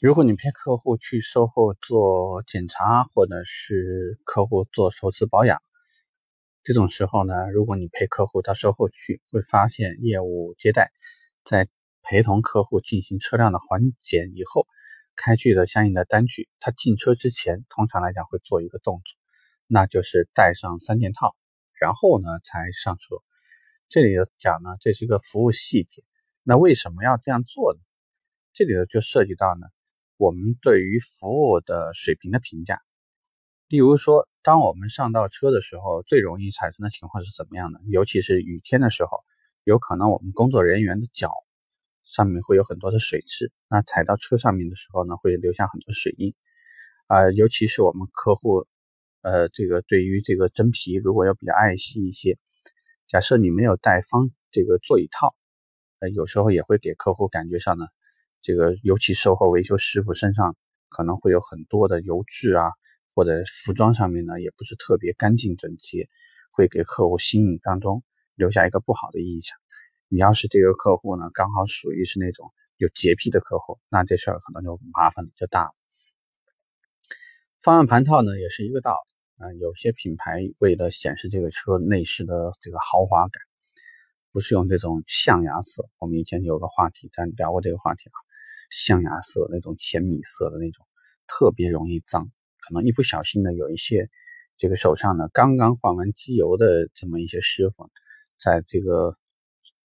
[0.00, 5.62] 如果你陪客户去售后做检查，或者是客户做首次保养，
[6.62, 10.90] 这种时候呢，如果你陪客户到售后去，会发现业务接待
[11.44, 11.68] 在
[12.00, 14.66] 陪同客户进行车辆的环检以后，
[15.16, 19.18] 开具的相应的单据，他进车之前，通常来讲会做一个动作，
[19.66, 21.36] 那就是戴上三件套，
[21.78, 23.16] 然后呢才上车。
[23.90, 26.02] 这里讲呢，这是一个服务细节。
[26.42, 27.80] 那为什么要这样做呢？
[28.54, 29.66] 这里头就涉及到呢。
[30.20, 32.82] 我们对于服务的水平的评价，
[33.68, 37.80] 例如说，当我们上到车的时候，最容易产生的情况是怎么样的？
[37.88, 39.24] 尤其是雨天的时候，
[39.64, 41.32] 有可能我们工作人员的脚
[42.04, 46.34] 上面会有很多的水渍，那踩到车上面的时候呢，会留下很多水印
[47.06, 47.30] 啊。
[47.30, 48.66] 尤其是我们客户，
[49.22, 52.36] 呃，这个对于这个真皮如果要比较爱惜一些，
[53.06, 55.34] 假设你没有带方这个座椅套，
[56.00, 57.86] 呃，有时候也会给客户感觉上呢。
[58.42, 60.56] 这个尤其售后维修师傅身上
[60.88, 62.70] 可能会有很多的油渍啊，
[63.14, 66.08] 或者服装上面呢也不是特别干净整洁，
[66.50, 68.02] 会给客户心里当中
[68.34, 69.58] 留下一个不好的印象。
[70.08, 75.74] 你要是这个客户呢，刚好属于是那种有洁癖的客户，那这事儿可能就麻烦了就大了。
[77.60, 78.96] 方向盘套呢也是一个道
[79.38, 83.42] 理啊，有些品牌为了显示这个车内饰的这个豪华感，
[84.32, 85.88] 不是用这种象牙色。
[85.98, 88.16] 我们以前有个话题咱聊过这个话题啊。
[88.70, 90.86] 象牙色那种浅米色的那种，
[91.26, 94.08] 特别容易脏，可能一不小心呢，有一些
[94.56, 97.90] 这个手上呢刚刚换完机油的这么一些师傅，
[98.38, 99.18] 在这个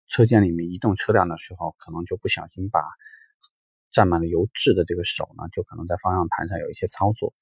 [0.06, 2.80] 车间里面移动车辆的时候，可能就不小心把
[3.90, 7.34] 沾满了油渍的这个手呢，就可能在方向盘上有一些操作，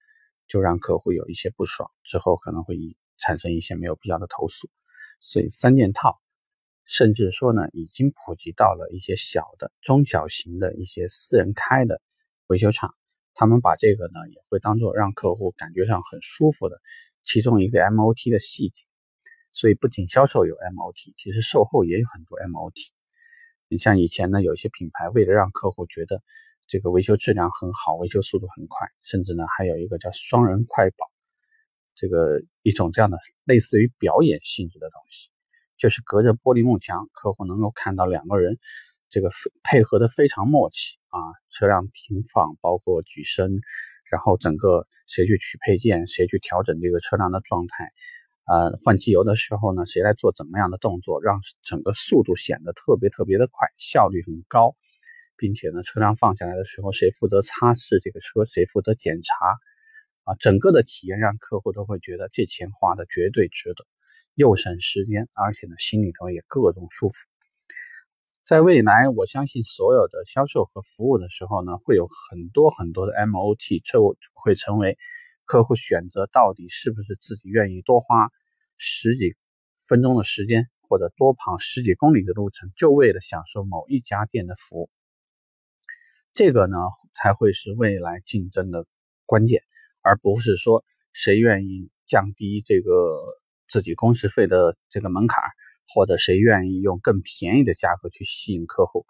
[0.46, 2.76] 就让客户有一些不爽，之后可能会
[3.18, 4.70] 产生一些没有必要的投诉，
[5.20, 6.21] 所以三件套。
[6.94, 12.02] 甚至说呢，已经普及到了一些小的、中小型的一些私人开的
[12.48, 12.94] 维修厂，
[13.32, 16.82] 他们把这个呢也会当做让客户感觉上很舒服的
[17.24, 18.84] 其中一个 MOT 的细节。
[19.52, 22.90] 所以不仅销售有 MOT，其实售后也有很多 MOT。
[23.68, 26.22] 你像以前呢，有些品牌为了让客户觉得
[26.66, 31.10] 这个维修质量很好，维修速度很快，甚至呢还有一个叫双人快保，
[31.94, 35.31] 这个一种这样的类似于表演性质的东西。
[35.76, 38.58] 就是隔着玻璃幕墙，客户能够看到两个人
[39.08, 39.30] 这个
[39.62, 41.18] 配合的非常默契啊。
[41.50, 43.60] 车辆停放，包括举升，
[44.10, 47.92] 然后整个谁去取配件，谁去调整这个车辆的状态，
[48.46, 54.76] 呃，换机油的时候呢，谁来做怎么样的动作，让整个速度显得特别特别的快，效率很高，
[55.36, 59.34] 并且呢，车辆放下来的时候，谁负责擦拭这个车，谁负责检查，
[60.24, 63.84] 啊，整个的体验让客户都会觉得这钱花的绝对值得。
[64.34, 67.14] 又省时间，而且呢，心里头也各种舒服。
[68.44, 73.98] 在未来，我相信所有的销售和服务的时候呢，会有很多很多的 MOT，这
[74.32, 74.98] 会成为
[75.44, 78.30] 客户选择到底是不是自己愿意多花
[78.78, 79.36] 十几
[79.86, 84.90] 分钟的时间，或者多跑十几公里的路程，就为了享受某一家店的服务。
[86.32, 86.78] 这个呢，
[87.14, 88.86] 才会是未来竞争的
[89.26, 89.62] 关键，
[90.00, 93.41] 而不是说谁愿意降低这个。
[93.72, 95.42] 自己工时费的这个门槛，
[95.94, 99.06] 或者谁愿意用更便宜的价格去吸引客户，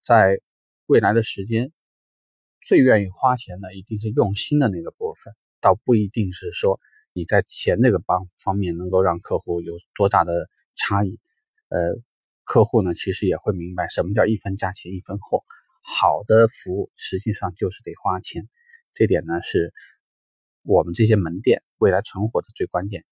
[0.00, 0.38] 在
[0.86, 1.72] 未来的时间，
[2.62, 6.78] 最愿意花钱的一定是用心的那个部分，倒不一定是说
[7.12, 11.18] 你在钱那个方方面能够让客户有多大的差异。
[11.68, 11.96] 呃，
[12.44, 15.42] 客户呢其实也会明白什么叫一分价钱一分货，
[15.82, 18.48] 好的服务实际上就是得花钱，
[18.94, 19.74] 这点呢是
[20.62, 23.04] 我们这些门店未来存活的最关键。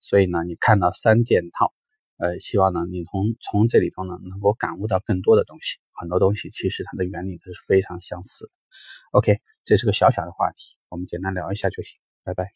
[0.00, 1.72] 所以呢，你看到三件套，
[2.16, 5.78] 呃，希望呢，你从从这里头呢，能够感悟到更多的东西。
[5.92, 8.52] 很多东西其实它的原理都是非常相似的。
[9.12, 11.98] OK，这是个小小的话题，我们简单聊一下就行。
[12.24, 12.52] 拜拜。